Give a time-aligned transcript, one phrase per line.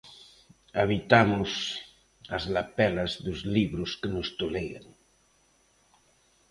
[0.81, 1.51] Habitamos
[2.35, 4.85] as lapelas dos libros que nos tolean.